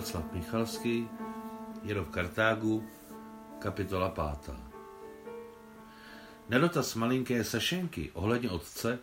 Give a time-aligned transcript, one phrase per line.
[0.00, 1.08] Václav Michalský,
[1.82, 2.90] Jero v Kartágu,
[3.58, 4.56] kapitola pátá.
[6.48, 8.98] Na dotaz malinké Sašenky ohledně otce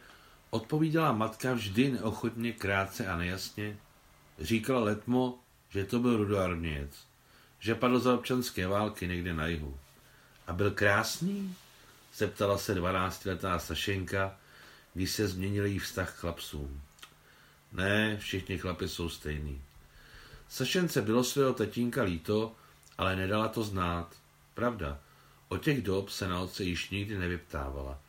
[0.49, 3.77] odpovídala matka vždy neochotně, krátce a nejasně.
[4.39, 6.91] Říkala letmo, že to byl rudoarmějec,
[7.59, 9.77] že padl za občanské války někde na jihu.
[10.47, 11.55] A byl krásný?
[12.15, 14.37] zeptala se dvanáctiletá Sašenka,
[14.93, 16.82] když se změnil jí vztah k chlapcům.
[17.73, 19.61] Ne, všichni chlapi jsou stejný.
[20.50, 22.55] Sašence bylo svého tatínka líto,
[22.97, 24.15] ale nedala to znát.
[24.54, 25.00] Pravda,
[25.47, 28.00] o těch dob se na otce již nikdy nevyptávala.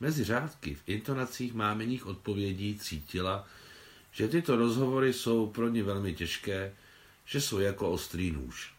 [0.00, 3.46] Mezi řádky v intonacích mámeních odpovědí cítila,
[4.12, 6.72] že tyto rozhovory jsou pro ně velmi těžké,
[7.24, 8.74] že jsou jako ostrý nůž.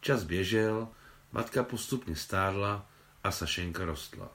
[0.00, 0.88] Čas běžel,
[1.32, 2.86] matka postupně stárla
[3.24, 4.28] a Sašenka rostla.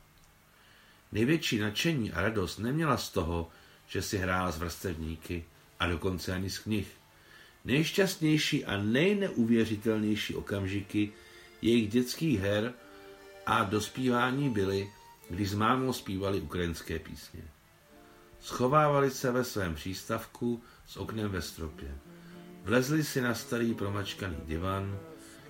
[1.12, 3.50] Největší nadšení a radost neměla z toho,
[3.88, 5.46] že si hrála s vrstevníky
[5.80, 7.03] a dokonce ani z knih.
[7.66, 11.12] Nejšťastnější a nejneuvěřitelnější okamžiky
[11.62, 12.74] jejich dětských her
[13.46, 14.90] a dospívání byly,
[15.30, 17.44] když s mámou zpívali ukrajinské písně.
[18.40, 21.98] Schovávali se ve svém přístavku s oknem ve stropě.
[22.64, 25.00] Vlezli si na starý promačkaný divan,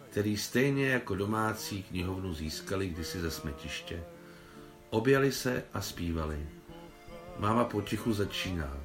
[0.10, 4.04] který stejně jako domácí knihovnu získali kdysi ze smetiště.
[4.90, 6.50] Objali se a zpívali.
[7.40, 8.78] Máma potichu začíná.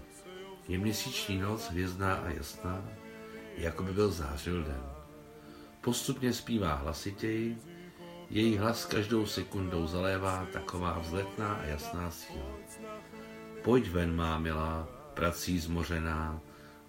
[0.69, 2.89] Je měsíční noc hvězdná a jasná,
[3.59, 4.83] jako by byl zářil den.
[5.81, 7.59] Postupně zpívá hlasitěji,
[8.31, 12.56] její hlas každou sekundou zalévá taková vzletná a jasná síla.
[13.62, 16.41] Pojď ven, má milá, prací zmořená,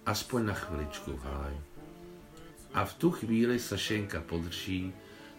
[0.06, 1.60] aspoň na chviličku háj.
[2.74, 4.92] A v tu chvíli Sašenka podrží,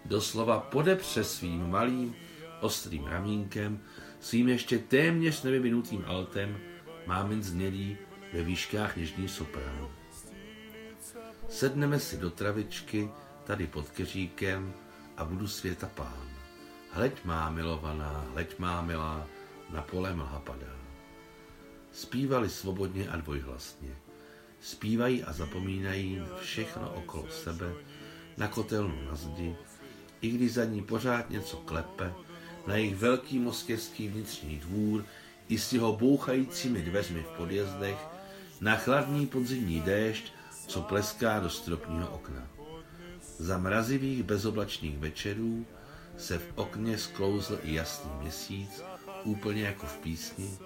[0.06, 2.16] doslova podepře svým malým,
[2.62, 3.80] ostrým ramínkem,
[4.20, 6.58] svým ještě téměř nevyvinutým altem,
[7.06, 7.98] mámin znělý
[8.34, 9.88] ve výškách něžný soprán.
[11.50, 13.10] Sedneme si do travičky,
[13.44, 14.74] tady pod keříkem
[15.18, 16.30] a budu světa pán.
[16.92, 19.28] Hleď má milovaná, hleď má milá,
[19.70, 20.76] na pole mlha padá.
[21.92, 23.96] Zpívali svobodně a dvojhlasně.
[24.62, 27.74] Zpívají a zapomínají na všechno okolo sebe,
[28.38, 29.56] na kotelnu na zdi,
[30.22, 32.14] i když za ní pořád něco klepe,
[32.68, 35.06] na jejich velký moskevský vnitřní dvůr
[35.50, 37.98] i s jeho bouchajícími dveřmi v podjezdech,
[38.62, 40.34] na chladný podzimní déšť,
[40.68, 42.48] co pleská do stropního okna.
[43.38, 45.66] Za mrazivých bezoblačných večerů
[46.18, 48.84] se v okně sklouzl i jasný měsíc,
[49.24, 50.58] úplně jako v písni,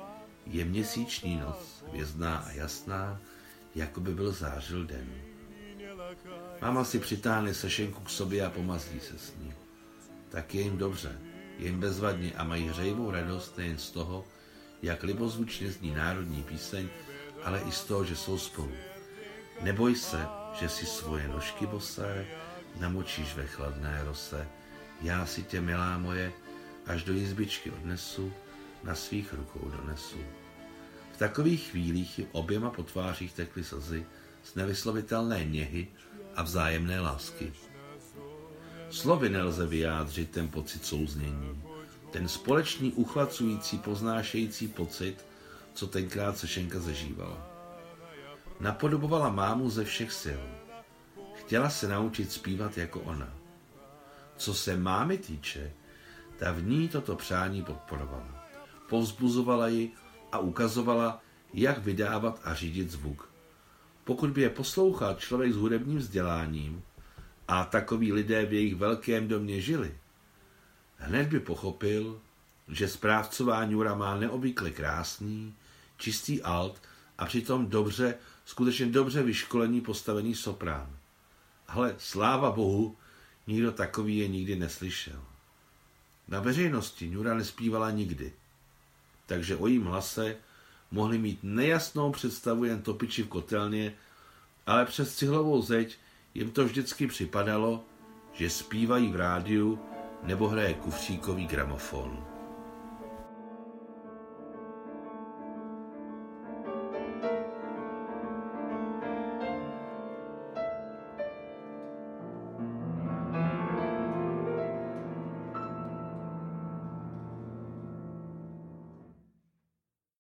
[0.45, 3.21] je měsíční noc, hvězdná a jasná,
[3.75, 5.07] jako by byl zářil den.
[6.61, 9.53] Máma si přitáhne sešenku k sobě a pomazlí se s ní.
[10.29, 11.19] Tak je jim dobře,
[11.57, 14.25] je jim bezvadně a mají hřejivou radost nejen z toho,
[14.81, 16.87] jak libozvučně zní národní píseň,
[17.43, 18.71] ale i z toho, že jsou spolu.
[19.61, 20.27] Neboj se,
[20.59, 22.25] že si svoje nožky bosé
[22.79, 24.47] namočíš ve chladné rose.
[25.01, 26.33] Já si tě, milá moje,
[26.85, 28.33] až do jizbičky odnesu,
[28.83, 30.17] na svých rukou donesu.
[31.13, 34.05] V takových chvílích jim oběma po tvářích tekly slzy
[34.43, 35.87] z nevyslovitelné něhy
[36.35, 37.53] a vzájemné lásky.
[38.89, 41.63] Slovy nelze vyjádřit ten pocit souznění.
[42.11, 45.25] Ten společný uchvacující, poznášející pocit,
[45.73, 47.54] co tenkrát Sešenka zažívala.
[48.59, 50.41] Napodobovala mámu ze všech sil.
[51.33, 53.33] Chtěla se naučit zpívat jako ona.
[54.37, 55.73] Co se mámy týče,
[56.39, 58.47] ta v ní toto přání podporovala.
[58.89, 59.91] Povzbuzovala ji
[60.31, 61.21] a ukazovala,
[61.53, 63.29] jak vydávat a řídit zvuk.
[64.03, 66.83] Pokud by je poslouchal člověk s hudebním vzděláním,
[67.47, 69.97] a takoví lidé v jejich velkém domě žili,
[70.97, 72.21] hned by pochopil,
[72.67, 75.53] že správcová Ňura má neobvykle krásný,
[75.97, 76.81] čistý alt
[77.17, 78.15] a přitom dobře,
[78.45, 80.97] skutečně dobře vyškolený postavený soprán.
[81.67, 82.97] Ale sláva bohu,
[83.47, 85.23] nikdo takový je nikdy neslyšel.
[86.27, 88.33] Na veřejnosti Ňura nespívala nikdy,
[89.25, 90.37] takže o jím hlase
[90.91, 93.93] mohli mít nejasnou představu jen topiči v kotelně,
[94.65, 95.97] ale přes cihlovou zeď
[96.33, 97.83] jim to vždycky připadalo,
[98.33, 99.79] že zpívají v rádiu
[100.23, 102.34] nebo hraje kufříkový gramofon.